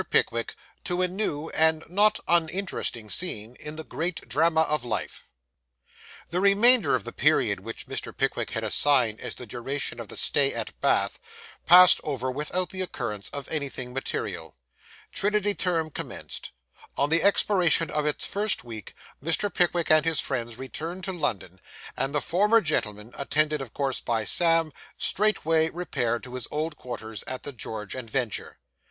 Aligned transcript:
PICKWICK 0.09 0.55
TO 0.83 1.03
A 1.03 1.07
NEW 1.07 1.49
AND 1.51 1.83
NOT 1.87 2.19
UNINTERESTING 2.27 3.11
SCENE 3.11 3.55
IN 3.59 3.75
THE 3.75 3.83
GREAT 3.83 4.27
DRAMA 4.27 4.61
OF 4.61 4.83
LIFE 4.83 5.27
The 6.31 6.39
remainder 6.39 6.95
of 6.95 7.03
the 7.03 7.11
period 7.11 7.59
which 7.59 7.85
Mr. 7.85 8.11
Pickwick 8.17 8.49
had 8.49 8.63
assigned 8.63 9.21
as 9.21 9.35
the 9.35 9.45
duration 9.45 9.99
of 9.99 10.07
the 10.07 10.15
stay 10.17 10.55
at 10.55 10.73
Bath 10.81 11.19
passed 11.67 12.01
over 12.03 12.31
without 12.31 12.69
the 12.71 12.81
occurrence 12.81 13.29
of 13.29 13.47
anything 13.51 13.93
material. 13.93 14.57
Trinity 15.11 15.53
term 15.53 15.91
commenced. 15.91 16.49
On 16.97 17.11
the 17.11 17.21
expiration 17.21 17.91
of 17.91 18.07
its 18.07 18.25
first 18.25 18.63
week, 18.63 18.95
Mr. 19.23 19.53
Pickwick 19.53 19.91
and 19.91 20.03
his 20.03 20.19
friends 20.19 20.57
returned 20.57 21.03
to 21.03 21.13
London; 21.13 21.61
and 21.95 22.15
the 22.15 22.21
former 22.21 22.59
gentleman, 22.59 23.13
attended 23.19 23.61
of 23.61 23.71
course 23.75 23.99
by 24.01 24.25
Sam, 24.25 24.73
straightway 24.97 25.69
repaired 25.69 26.23
to 26.23 26.33
his 26.33 26.47
old 26.49 26.75
quarters 26.75 27.23
at 27.27 27.43
the 27.43 27.51
George 27.53 27.93
and 27.93 28.09
Vulture. 28.09 28.57